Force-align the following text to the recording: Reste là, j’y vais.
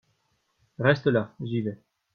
Reste 0.79 1.05
là, 1.05 1.35
j’y 1.43 1.61
vais. 1.61 1.79